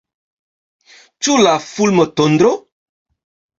[1.27, 2.53] Ĉu la fulmotondro?